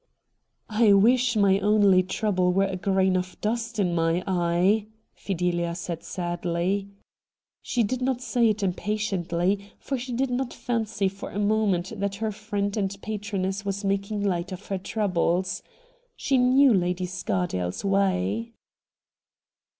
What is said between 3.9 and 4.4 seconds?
my